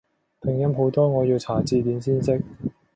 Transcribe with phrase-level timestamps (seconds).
[0.41, 2.41] 拼音好多我要查字典先識